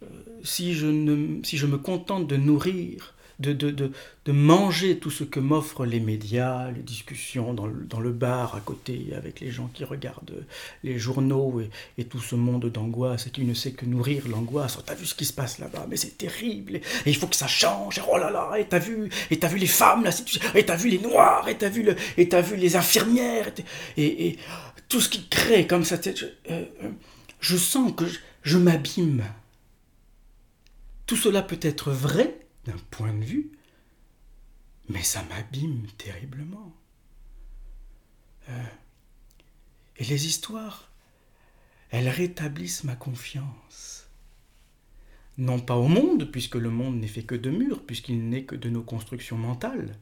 [0.02, 0.06] Euh,
[0.42, 3.92] si, je ne, si je me contente de nourrir de, de, de,
[4.24, 8.54] de manger tout ce que m'offrent les médias, les discussions dans le, dans le, bar
[8.54, 10.44] à côté avec les gens qui regardent
[10.84, 11.60] les journaux
[11.98, 14.76] et, tout ce monde d'angoisse et qui ne sait que nourrir l'angoisse.
[14.78, 17.36] Oh, t'as vu ce qui se passe là-bas, mais c'est terrible, et, il faut que
[17.36, 20.10] ça change, et oh là là, et t'as vu, et t'as vu les femmes, là,
[20.54, 23.52] et t'as vu les noirs, et t'as vu, le, et vu les infirmières,
[23.96, 24.38] et, et,
[24.88, 25.96] tout ce qui crée comme ça.
[26.02, 26.90] Je, euh, euh,
[27.40, 29.24] je sens que je, je m'abîme.
[31.06, 33.52] Tout cela peut être vrai, d'un point de vue,
[34.88, 36.74] mais ça m'abîme terriblement.
[38.48, 38.66] Euh,
[39.96, 40.90] et les histoires,
[41.90, 44.08] elles rétablissent ma confiance.
[45.38, 48.56] Non pas au monde, puisque le monde n'est fait que de murs, puisqu'il n'est que
[48.56, 49.98] de nos constructions mentales,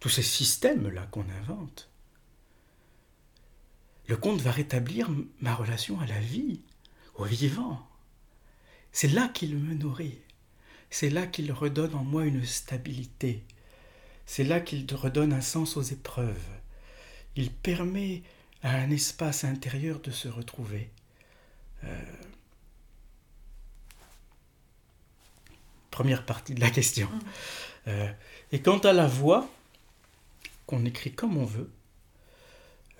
[0.00, 1.90] tous ces systèmes-là qu'on invente.
[4.08, 6.60] Le conte va rétablir ma relation à la vie,
[7.14, 7.88] au vivant.
[8.92, 10.20] C'est là qu'il me nourrit
[10.92, 13.42] c'est là qu'il redonne en moi une stabilité.
[14.26, 16.46] C'est là qu'il redonne un sens aux épreuves.
[17.34, 18.22] Il permet
[18.62, 20.90] à un espace intérieur de se retrouver.
[21.84, 22.04] Euh,
[25.90, 27.08] première partie de la question.
[27.08, 27.20] Mm.
[27.88, 28.12] Euh,
[28.52, 29.50] et quant à la voix,
[30.66, 31.72] qu'on écrit comme on veut,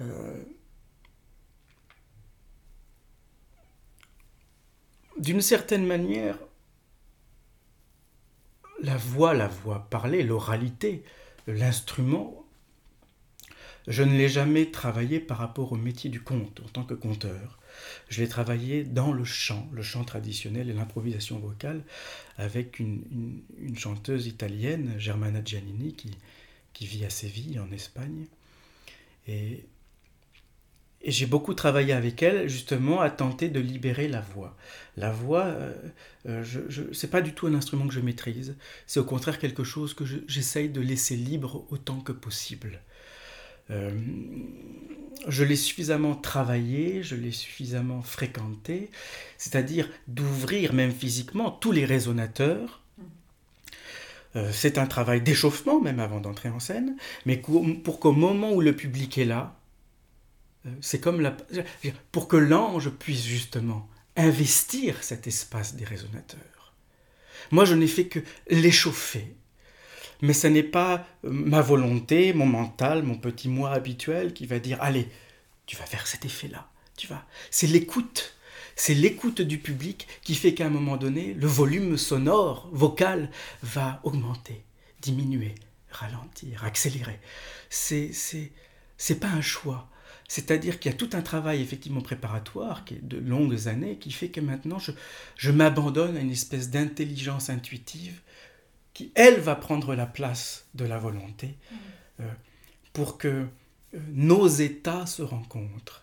[0.00, 0.42] euh,
[5.18, 6.38] d'une certaine manière,
[8.82, 11.04] la voix, la voix parlée, l'oralité,
[11.46, 12.44] l'instrument,
[13.88, 17.58] je ne l'ai jamais travaillé par rapport au métier du conte en tant que conteur.
[18.08, 21.82] Je l'ai travaillé dans le chant, le chant traditionnel et l'improvisation vocale,
[22.36, 23.42] avec une,
[23.76, 26.10] chanteuse italienne, Germana Giannini, qui,
[26.72, 28.26] qui vit à Séville, en Espagne.
[29.26, 29.64] Et
[31.04, 34.56] et j'ai beaucoup travaillé avec elle justement à tenter de libérer la voix.
[34.96, 35.72] La voix, euh,
[36.28, 36.44] euh,
[36.92, 40.04] c'est pas du tout un instrument que je maîtrise, c'est au contraire quelque chose que
[40.26, 42.80] j'essaye de laisser libre autant que possible.
[43.70, 43.90] Euh,
[45.28, 48.90] je l'ai suffisamment travaillé, je l'ai suffisamment fréquenté,
[49.38, 52.80] c'est-à-dire d'ouvrir même physiquement tous les résonateurs.
[54.50, 58.74] c'est un travail d'échauffement même avant d'entrer en scène, mais pour qu'au moment où le
[58.74, 59.61] public est là,
[60.80, 61.36] c'est comme la...
[62.12, 66.74] pour que l'ange puisse justement investir cet espace des résonateurs.
[67.50, 69.34] Moi, je n'ai fait que l'échauffer.
[70.20, 74.60] Mais ce n'est pas euh, ma volonté, mon mental, mon petit moi habituel qui va
[74.60, 75.08] dire allez,
[75.66, 76.70] tu vas faire cet effet-là.
[76.96, 77.26] Tu vas.
[77.50, 78.34] C'est l'écoute.
[78.76, 83.30] C'est l'écoute du public qui fait qu'à un moment donné, le volume sonore, vocal,
[83.62, 84.62] va augmenter,
[85.00, 85.54] diminuer,
[85.90, 87.20] ralentir, accélérer.
[87.68, 88.52] C'est, c'est,
[88.96, 89.90] c'est pas un choix.
[90.32, 94.10] C'est-à-dire qu'il y a tout un travail effectivement préparatoire, qui est de longues années, qui
[94.10, 94.78] fait que maintenant
[95.36, 98.18] je, m'abandonne à une espèce d'intelligence intuitive
[98.94, 101.76] qui, elle, va prendre la place de la volonté mmh.
[102.20, 102.32] euh,
[102.94, 103.46] pour que euh,
[104.14, 106.02] nos états se rencontrent.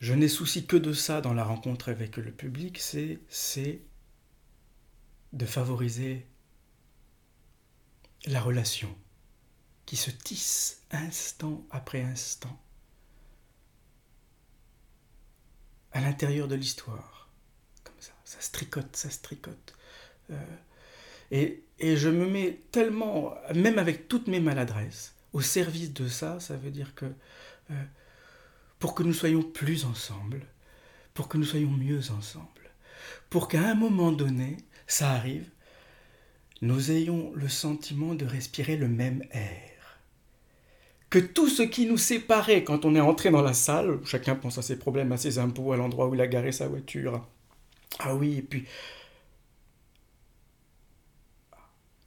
[0.00, 3.80] Je n'ai souci que de ça dans la rencontre avec le public, c'est
[5.32, 6.26] de favoriser
[8.26, 8.92] la relation
[9.86, 12.58] qui se tisse instant après instant
[15.94, 17.28] à l'intérieur de l'histoire.
[17.82, 19.74] Comme ça, ça se tricote, ça se tricote.
[20.30, 20.36] Euh,
[21.30, 26.38] et, et, je me mets tellement, même avec toutes mes maladresses, au service de ça,
[26.40, 27.06] ça veut dire que
[27.70, 27.84] euh,
[28.78, 30.42] pour que nous soyons plus ensemble,
[31.14, 32.70] pour que nous soyons mieux ensemble,
[33.30, 35.48] pour qu'à un moment donné, ça arrive,
[36.60, 39.73] nous ayons le sentiment de respirer le même air
[41.14, 44.58] que tout ce qui nous séparait quand on est entré dans la salle, chacun pense
[44.58, 47.24] à ses problèmes, à ses impôts, à l'endroit où il a garé sa voiture.
[48.00, 48.66] Ah oui, et puis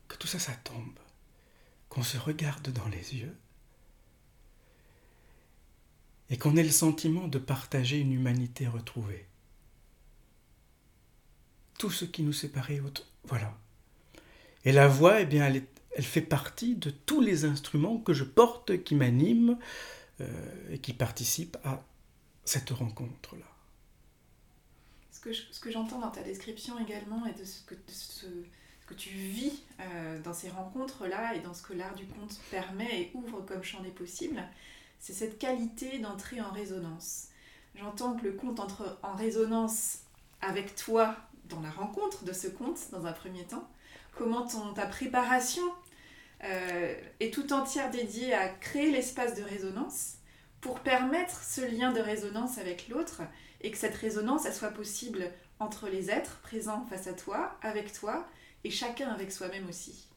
[0.10, 1.00] que tout ça, ça tombe,
[1.88, 3.34] qu'on se regarde dans les yeux
[6.30, 9.26] et qu'on ait le sentiment de partager une humanité retrouvée.
[11.80, 12.82] Tout ce qui nous séparait,
[13.24, 13.58] voilà.
[14.66, 15.64] Et la voix, eh bien, elle,
[15.98, 19.58] elle, fait partie de tous les instruments que je porte, qui m'animent
[20.22, 20.28] euh,
[20.72, 21.84] et qui participent à
[22.46, 23.46] cette rencontre-là.
[25.12, 30.34] Ce que, j'entends dans ta description également et de ce que, tu vis euh, dans
[30.34, 33.90] ces rencontres-là et dans ce que l'art du conte permet et ouvre comme champ des
[33.90, 34.42] possibles,
[35.00, 37.28] c'est cette qualité d'entrer en résonance.
[37.76, 40.00] J'entends que le conte entre en résonance
[40.42, 41.16] avec toi
[41.50, 43.68] dans la rencontre de ce conte dans un premier temps,
[44.16, 45.64] comment ta préparation
[46.44, 50.16] euh, est tout entière dédiée à créer l'espace de résonance
[50.62, 53.22] pour permettre ce lien de résonance avec l'autre
[53.62, 57.92] et que cette résonance elle soit possible entre les êtres présents face à toi, avec
[57.92, 58.28] toi
[58.64, 60.08] et chacun avec soi-même aussi.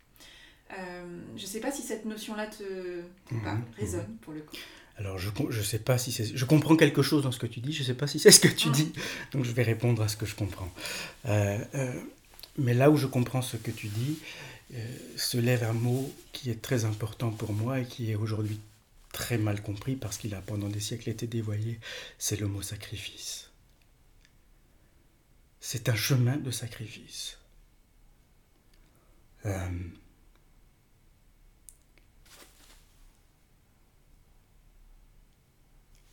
[0.78, 3.02] Euh, je ne sais pas si cette notion-là te,
[3.32, 3.64] mhm.
[3.76, 4.56] résonne pour le coup.
[4.98, 7.60] Alors je je sais pas si c'est je comprends quelque chose dans ce que tu
[7.60, 8.72] dis, je ne sais pas si c'est ce que tu ah.
[8.72, 8.92] dis,
[9.32, 10.70] donc je vais répondre à ce que je comprends.
[11.24, 11.92] Euh, euh,
[12.58, 14.18] mais là où je comprends ce que tu dis,
[15.16, 18.60] se lève un mot qui est très important pour moi et qui est aujourd'hui
[19.12, 21.80] très mal compris parce qu'il a pendant des siècles été dévoyé,
[22.18, 23.50] c'est le mot sacrifice.
[25.60, 27.38] C'est un chemin de sacrifice.
[29.46, 29.68] Euh,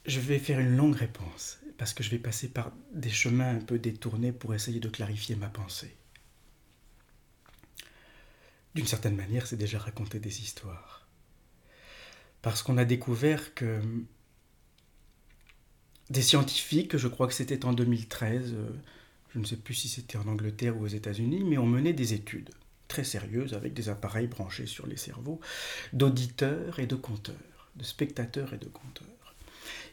[0.06, 3.60] je vais faire une longue réponse, parce que je vais passer par des chemins un
[3.60, 5.96] peu détournés pour essayer de clarifier ma pensée.
[8.78, 11.08] D'une certaine manière, c'est déjà raconter des histoires.
[12.44, 13.82] Parce qu'on a découvert que
[16.12, 18.70] des scientifiques, je crois que c'était en 2013, euh,
[19.34, 22.14] je ne sais plus si c'était en Angleterre ou aux États-Unis, mais ont mené des
[22.14, 22.52] études
[22.88, 25.40] très sérieuses avec des appareils branchés sur les cerveaux
[25.94, 29.34] d'auditeurs et de compteurs, de spectateurs et de compteurs.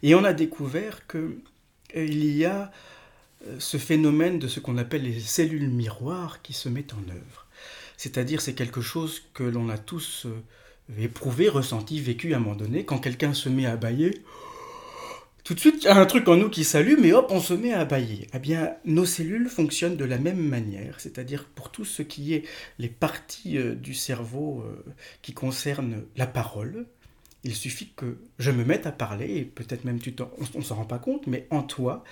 [0.02, 1.40] Et on a découvert qu'il
[1.96, 2.70] euh, y a
[3.46, 7.43] euh, ce phénomène de ce qu'on appelle les cellules miroirs qui se mettent en œuvre.
[7.96, 10.42] C'est-à-dire c'est quelque chose que l'on a tous euh,
[10.98, 12.84] éprouvé, ressenti, vécu à un moment donné.
[12.84, 14.22] Quand quelqu'un se met à bailler,
[15.44, 17.38] tout de suite, il y a un truc en nous qui s'allume et hop, on
[17.40, 18.28] se met à bailler.
[18.32, 22.44] Eh bien, nos cellules fonctionnent de la même manière, c'est-à-dire pour tout ce qui est
[22.78, 24.82] les parties euh, du cerveau euh,
[25.20, 26.86] qui concernent la parole,
[27.44, 30.14] il suffit que je me mette à parler, et peut-être même tu
[30.54, 32.04] on ne s'en rend pas compte, mais en toi,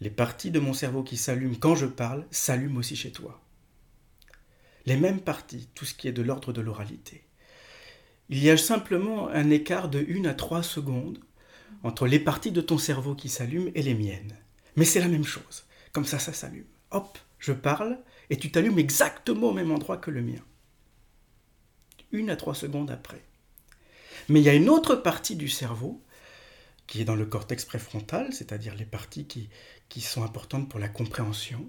[0.00, 3.40] les parties de mon cerveau qui s'allument quand je parle s'allument aussi chez toi.
[4.86, 7.24] Les mêmes parties, tout ce qui est de l'ordre de l'oralité.
[8.28, 11.18] Il y a simplement un écart de 1 à 3 secondes
[11.82, 14.36] entre les parties de ton cerveau qui s'allument et les miennes.
[14.76, 15.64] Mais c'est la même chose.
[15.92, 16.66] Comme ça, ça s'allume.
[16.90, 17.98] Hop, je parle
[18.30, 20.42] et tu t'allumes exactement au même endroit que le mien.
[22.12, 23.22] Une à trois secondes après.
[24.28, 26.02] Mais il y a une autre partie du cerveau
[26.86, 29.48] qui est dans le cortex préfrontal, c'est-à-dire les parties qui,
[29.88, 31.68] qui sont importantes pour la compréhension,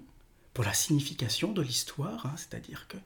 [0.56, 2.96] pour la signification de l'histoire, hein, c'est-à-dire que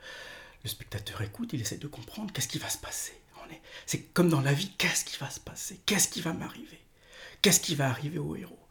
[0.63, 3.13] le spectateur écoute, il essaie de comprendre qu'est-ce qui va se passer.
[3.87, 5.81] C'est comme dans la vie, qu'est-ce qui va se passer?
[5.85, 6.79] Qu'est-ce qui va m'arriver?
[7.43, 8.69] Qu'est-ce qui va arriver au héros?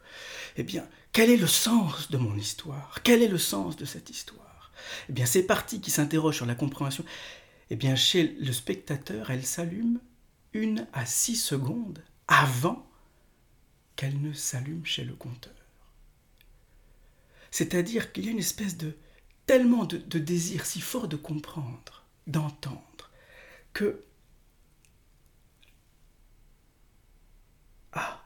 [0.56, 3.00] Eh bien, quel est le sens de mon histoire?
[3.04, 4.72] Quel est le sens de cette histoire?
[5.10, 7.04] Eh bien, ces parties qui s'interrogent sur la compréhension,
[7.68, 10.00] eh bien, chez le spectateur, elles s'allument
[10.54, 12.90] une à six secondes avant
[13.96, 15.52] qu'elles ne s'allument chez le conteur.
[17.50, 18.96] C'est-à-dire qu'il y a une espèce de
[19.46, 23.10] tellement de, désir si fort de comprendre, d'entendre,
[23.72, 24.04] que
[27.92, 28.24] ah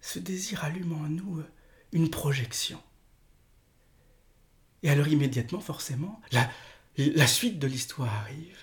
[0.00, 1.50] ce désir allume en nous euh,
[1.92, 2.80] une projection.
[4.82, 6.50] Et alors immédiatement, forcément, la,
[6.96, 8.58] la suite de l'histoire arrive.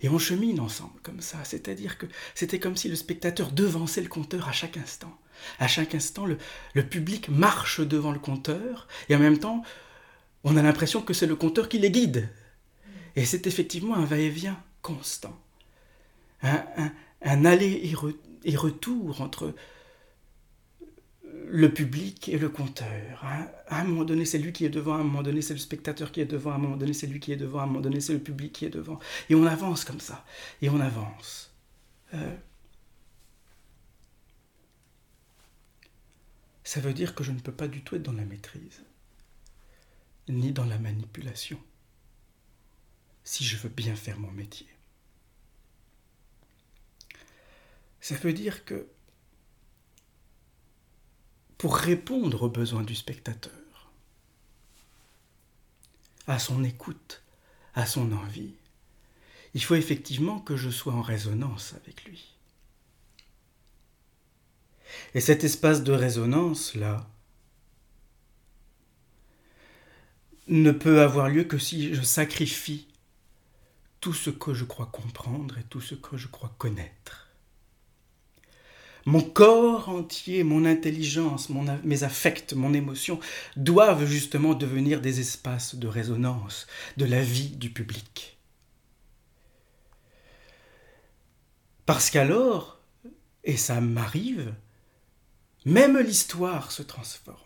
[0.00, 1.44] Et on chemine ensemble comme ça.
[1.44, 5.18] C'est-à-dire que c'était comme si le spectateur devançait le compteur à chaque instant.
[5.58, 9.62] À chaque instant, le, public marche devant le compteur, et en même temps,
[10.44, 12.28] on a l'impression que c'est le compteur qui les guide.
[13.16, 15.38] Et c'est effectivement un va-et-vient constant.
[16.42, 17.92] Un, aller
[18.44, 19.54] et retour entre
[21.50, 23.24] le public et le compteur.
[23.68, 25.58] À un moment donné, c'est lui qui est devant, à un moment donné, c'est le
[25.58, 27.66] spectateur qui est devant, à un moment donné, c'est lui qui est devant, à un
[27.66, 28.98] moment donné, c'est le public qui est devant.
[29.30, 30.24] Et on avance comme ça.
[30.62, 31.52] Et on avance.
[32.14, 32.36] Euh,
[36.68, 38.82] ça veut dire que je ne peux pas du tout être dans la maîtrise,
[40.28, 41.58] ni dans la manipulation,
[43.24, 44.68] si je veux bien faire mon métier.
[48.02, 48.86] Ça veut dire que
[51.56, 53.90] pour répondre aux besoins du spectateur,
[56.26, 57.22] à son écoute,
[57.72, 58.52] à son envie.
[59.54, 62.37] Il faut effectivement que je sois en résonance avec lui.
[65.14, 67.08] Et cet espace de résonance-là
[70.48, 72.88] ne peut avoir lieu que si je sacrifie
[74.00, 77.28] tout ce que je crois comprendre et tout ce que je crois connaître.
[79.04, 81.48] Mon corps entier, mon intelligence,
[81.82, 83.20] mes affects, mon émotion
[83.56, 88.38] doivent justement devenir des espaces de résonance de la vie du public.
[91.86, 92.80] Parce qu'alors,
[93.44, 94.54] et ça m'arrive,
[95.68, 97.36] même l'histoire se transforme.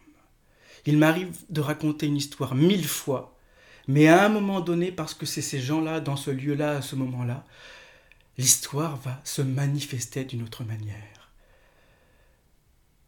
[0.86, 3.36] Il m'arrive de raconter une histoire mille fois,
[3.88, 6.96] mais à un moment donné, parce que c'est ces gens-là, dans ce lieu-là, à ce
[6.96, 7.44] moment-là,
[8.38, 11.30] l'histoire va se manifester d'une autre manière.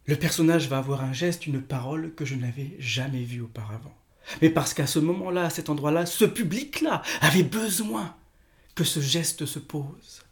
[0.05, 3.95] Le personnage va avoir un geste, une parole que je n'avais jamais vue auparavant.
[4.41, 8.15] Mais parce qu'à ce moment-là, à cet endroit-là, ce public-là avait besoin
[8.75, 10.23] que ce geste se pose.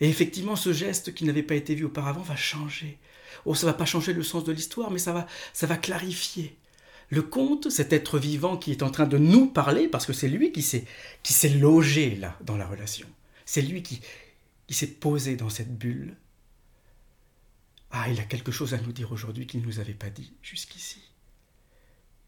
[0.00, 2.98] Et effectivement, ce geste qui n'avait pas été vu auparavant va changer.
[3.44, 6.56] Oh, ça va pas changer le sens de l'histoire, mais ça va, ça va clarifier.
[7.10, 10.28] Le conte, cet être vivant qui est en train de nous parler, parce que c'est
[10.28, 10.86] lui qui s'est,
[11.22, 13.06] qui s'est logé là, dans la relation.
[13.44, 14.00] C'est lui qui,
[14.66, 16.16] qui s'est posé dans cette bulle.
[17.90, 20.32] Ah, il a quelque chose à nous dire aujourd'hui qu'il ne nous avait pas dit
[20.40, 21.02] jusqu'ici.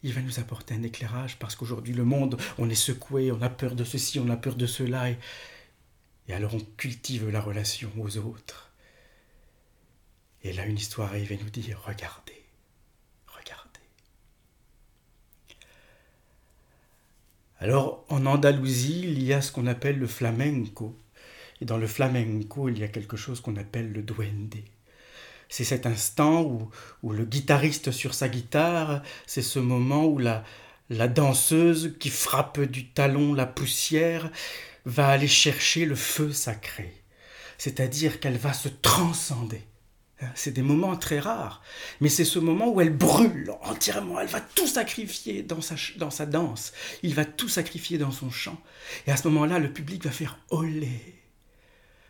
[0.02, 3.48] Il va nous apporter un éclairage parce qu'aujourd'hui le monde, on est secoué, on a
[3.48, 5.18] peur de ceci, on a peur de cela, et,
[6.28, 8.63] et alors on cultive la relation aux autres.
[10.44, 12.44] Et là, une histoire arrive et nous dit, regardez,
[13.26, 13.80] regardez.
[17.59, 21.00] Alors, en Andalousie, il y a ce qu'on appelle le flamenco.
[21.61, 24.57] Et dans le flamenco, il y a quelque chose qu'on appelle le duende.
[25.48, 26.70] C'est cet instant où,
[27.02, 30.44] où, le guitariste sur sa guitare, c'est ce moment où la,
[30.90, 34.30] la danseuse qui frappe du talon la poussière,
[34.85, 36.92] va aller chercher le feu sacré,
[37.57, 39.62] c'est-à-dire qu'elle va se transcender.
[40.35, 41.61] C'est des moments très rares,
[42.00, 46.11] mais c'est ce moment où elle brûle entièrement, elle va tout sacrifier dans sa, dans
[46.11, 46.72] sa danse,
[47.03, 48.59] il va tout sacrifier dans son chant.
[49.07, 51.20] Et à ce moment-là, le public va faire olé,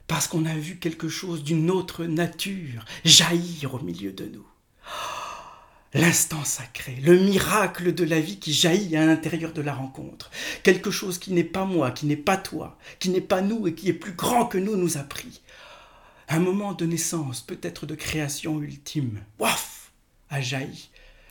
[0.07, 4.47] parce qu'on a vu quelque chose d'une autre nature jaillir au milieu de nous
[5.95, 10.31] l'instant sacré, le miracle de la vie qui jaillit à l'intérieur de la rencontre.
[10.64, 13.75] Quelque chose qui n'est pas moi, qui n'est pas toi, qui n'est pas nous et
[13.75, 15.40] qui est plus grand que nous nous a pris.
[16.28, 19.22] Un moment de naissance, peut-être de création ultime.
[19.38, 19.92] Waf
[20.30, 20.90] a jailli.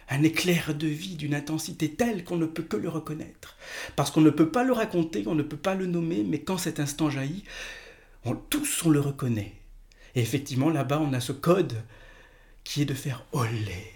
[0.09, 3.57] Un éclair de vie d'une intensité telle qu'on ne peut que le reconnaître.
[3.95, 6.57] Parce qu'on ne peut pas le raconter, on ne peut pas le nommer, mais quand
[6.57, 7.43] cet instant jaillit,
[8.49, 9.53] tous on le reconnaît.
[10.15, 11.81] Et effectivement, là-bas, on a ce code
[12.63, 13.93] qui est de faire olé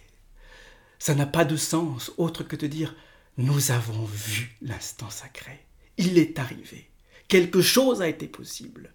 [0.99, 2.95] ça n'a pas de sens autre que de dire
[3.37, 5.59] nous avons vu l'instant sacré.
[5.97, 6.89] Il est arrivé.
[7.27, 8.93] Quelque chose a été possible.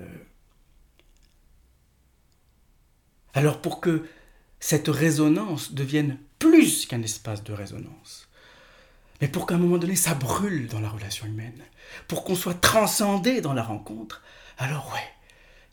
[0.00, 0.06] Euh,
[3.34, 4.06] alors pour que
[4.58, 8.28] cette résonance devienne plus qu'un espace de résonance,
[9.20, 11.62] mais pour qu'à un moment donné ça brûle dans la relation humaine,
[12.08, 14.22] pour qu'on soit transcendé dans la rencontre,
[14.58, 15.08] alors ouais,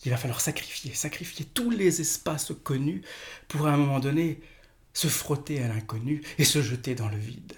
[0.06, 3.02] il va falloir sacrifier, sacrifier tous les espaces connus
[3.48, 4.40] pour à un moment donné
[4.94, 7.54] se frotter à l'inconnu et se jeter dans le vide.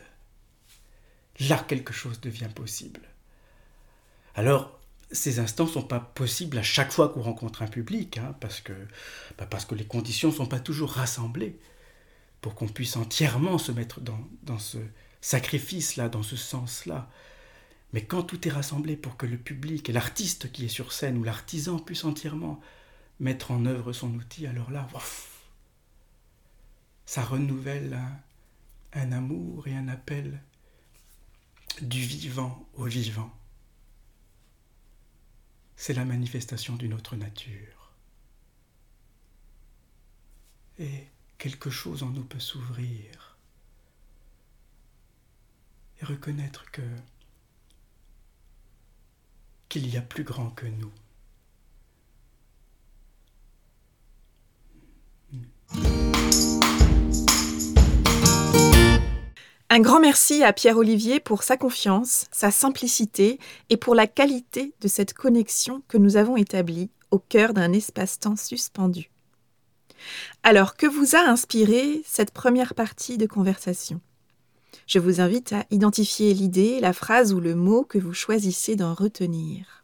[1.47, 3.01] Là, quelque chose devient possible.
[4.35, 4.78] Alors,
[5.11, 8.61] ces instants ne sont pas possibles à chaque fois qu'on rencontre un public, hein, parce,
[8.61, 8.73] que,
[9.37, 11.59] bah, parce que les conditions ne sont pas toujours rassemblées
[12.41, 14.77] pour qu'on puisse entièrement se mettre dans, dans ce
[15.21, 17.09] sacrifice-là, dans ce sens-là.
[17.93, 21.17] Mais quand tout est rassemblé pour que le public et l'artiste qui est sur scène
[21.17, 22.59] ou l'artisan puissent entièrement
[23.19, 24.87] mettre en œuvre son outil, alors là,
[27.05, 27.99] ça renouvelle
[28.93, 30.41] un, amour et un appel
[31.81, 33.31] du vivant au vivant.
[35.81, 37.93] C'est la manifestation d'une autre nature.
[40.77, 43.37] Et quelque chose en nous peut s'ouvrir
[46.01, 46.81] et reconnaître que
[49.69, 50.91] qu'il y a plus grand que nous.
[59.71, 63.37] Un grand merci à Pierre-Olivier pour sa confiance, sa simplicité
[63.69, 68.35] et pour la qualité de cette connexion que nous avons établie au cœur d'un espace-temps
[68.35, 69.11] suspendu.
[70.41, 74.01] Alors, que vous a inspiré cette première partie de conversation?
[74.87, 78.95] Je vous invite à identifier l'idée, la phrase ou le mot que vous choisissez d'en
[78.95, 79.83] retenir.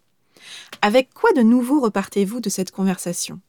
[0.82, 3.40] Avec quoi de nouveau repartez-vous de cette conversation?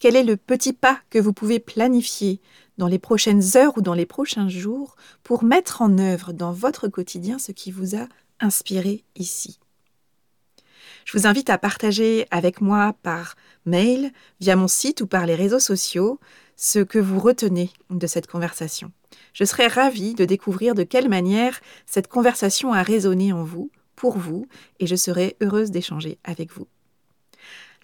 [0.00, 2.40] Quel est le petit pas que vous pouvez planifier
[2.78, 6.88] dans les prochaines heures ou dans les prochains jours pour mettre en œuvre dans votre
[6.88, 8.06] quotidien ce qui vous a
[8.40, 9.58] inspiré ici.
[11.04, 13.34] Je vous invite à partager avec moi par
[13.66, 16.20] mail, via mon site ou par les réseaux sociaux
[16.56, 18.92] ce que vous retenez de cette conversation.
[19.32, 24.18] Je serais ravie de découvrir de quelle manière cette conversation a résonné en vous, pour
[24.18, 24.46] vous,
[24.80, 26.66] et je serai heureuse d'échanger avec vous.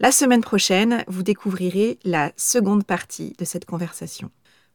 [0.01, 4.30] La semaine prochaine, vous découvrirez la seconde partie de cette conversation.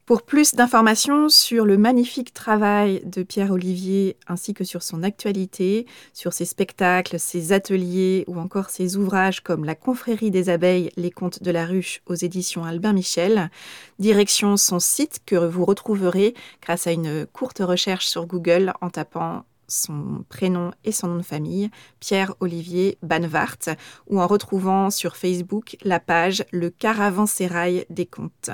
[0.09, 5.85] Pour plus d'informations sur le magnifique travail de Pierre Olivier ainsi que sur son actualité,
[6.13, 11.11] sur ses spectacles, ses ateliers ou encore ses ouvrages comme La confrérie des abeilles, les
[11.11, 13.51] contes de la ruche aux éditions Albin Michel,
[13.99, 16.33] direction son site que vous retrouverez
[16.63, 21.21] grâce à une courte recherche sur Google en tapant son prénom et son nom de
[21.21, 23.59] famille, Pierre-Olivier Banvart,
[24.07, 28.49] ou en retrouvant sur Facebook la page Le Caravansérail des contes.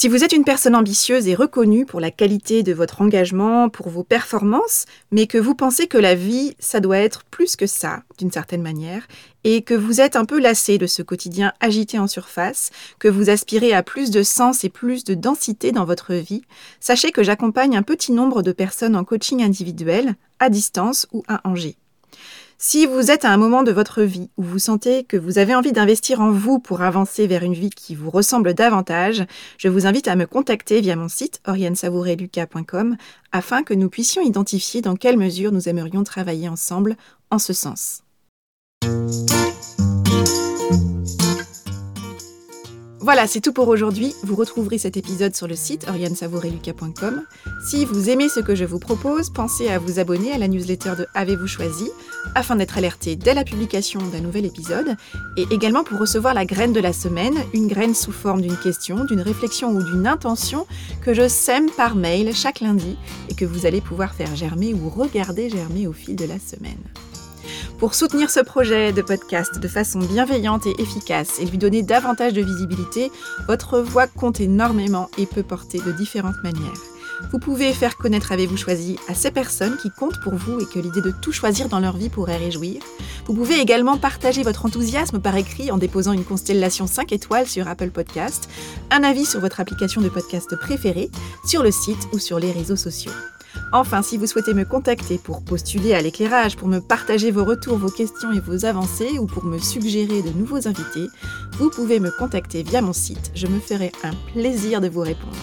[0.00, 3.88] Si vous êtes une personne ambitieuse et reconnue pour la qualité de votre engagement, pour
[3.88, 8.04] vos performances, mais que vous pensez que la vie, ça doit être plus que ça,
[8.16, 9.08] d'une certaine manière,
[9.42, 12.70] et que vous êtes un peu lassé de ce quotidien agité en surface,
[13.00, 16.44] que vous aspirez à plus de sens et plus de densité dans votre vie,
[16.78, 21.40] sachez que j'accompagne un petit nombre de personnes en coaching individuel, à distance ou à
[21.42, 21.76] Angers.
[22.60, 25.54] Si vous êtes à un moment de votre vie où vous sentez que vous avez
[25.54, 29.24] envie d'investir en vous pour avancer vers une vie qui vous ressemble davantage,
[29.58, 32.96] je vous invite à me contacter via mon site oriensavoureluca.com
[33.30, 36.96] afin que nous puissions identifier dans quelle mesure nous aimerions travailler ensemble
[37.30, 38.02] en ce sens.
[43.08, 44.14] Voilà, c'est tout pour aujourd'hui.
[44.22, 47.22] Vous retrouverez cet épisode sur le site oriansavoureluca.com.
[47.66, 50.92] Si vous aimez ce que je vous propose, pensez à vous abonner à la newsletter
[50.98, 51.88] de Avez-vous choisi
[52.34, 54.94] afin d'être alerté dès la publication d'un nouvel épisode
[55.38, 59.06] et également pour recevoir la graine de la semaine, une graine sous forme d'une question,
[59.06, 60.66] d'une réflexion ou d'une intention
[61.00, 62.98] que je sème par mail chaque lundi
[63.30, 66.76] et que vous allez pouvoir faire germer ou regarder germer au fil de la semaine.
[67.78, 72.32] Pour soutenir ce projet de podcast de façon bienveillante et efficace et lui donner davantage
[72.32, 73.12] de visibilité,
[73.46, 76.82] votre voix compte énormément et peut porter de différentes manières.
[77.30, 80.80] Vous pouvez faire connaître Avez-vous choisi à ces personnes qui comptent pour vous et que
[80.80, 82.82] l'idée de tout choisir dans leur vie pourrait réjouir.
[83.26, 87.68] Vous pouvez également partager votre enthousiasme par écrit en déposant une constellation 5 étoiles sur
[87.68, 88.48] Apple Podcast,
[88.90, 91.10] un avis sur votre application de podcast préférée,
[91.44, 93.12] sur le site ou sur les réseaux sociaux.
[93.72, 97.78] Enfin, si vous souhaitez me contacter pour postuler à l'éclairage, pour me partager vos retours,
[97.78, 101.08] vos questions et vos avancées, ou pour me suggérer de nouveaux invités,
[101.58, 103.30] vous pouvez me contacter via mon site.
[103.34, 105.36] Je me ferai un plaisir de vous répondre.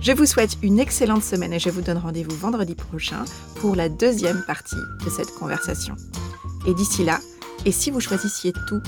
[0.00, 3.24] Je vous souhaite une excellente semaine et je vous donne rendez-vous vendredi prochain
[3.56, 5.94] pour la deuxième partie de cette conversation.
[6.66, 7.20] Et d'ici là,
[7.64, 8.82] et si vous choisissiez tout